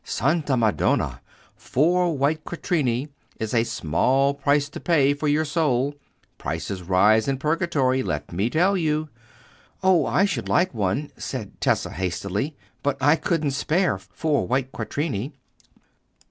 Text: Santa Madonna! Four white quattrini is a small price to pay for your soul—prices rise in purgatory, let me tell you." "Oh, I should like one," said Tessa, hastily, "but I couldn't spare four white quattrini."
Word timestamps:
Santa 0.03 0.57
Madonna! 0.57 1.21
Four 1.55 2.17
white 2.17 2.43
quattrini 2.43 3.09
is 3.39 3.53
a 3.53 3.63
small 3.63 4.33
price 4.33 4.67
to 4.69 4.79
pay 4.79 5.13
for 5.13 5.27
your 5.27 5.45
soul—prices 5.45 6.81
rise 6.81 7.27
in 7.27 7.37
purgatory, 7.37 8.01
let 8.01 8.31
me 8.33 8.49
tell 8.49 8.75
you." 8.75 9.09
"Oh, 9.83 10.07
I 10.07 10.25
should 10.25 10.49
like 10.49 10.73
one," 10.73 11.11
said 11.17 11.61
Tessa, 11.61 11.91
hastily, 11.91 12.55
"but 12.81 12.97
I 12.99 13.15
couldn't 13.15 13.51
spare 13.51 13.99
four 13.99 14.47
white 14.47 14.71
quattrini." 14.71 15.33